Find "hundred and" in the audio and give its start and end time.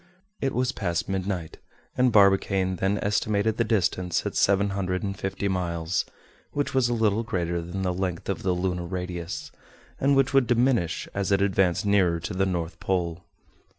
4.71-5.15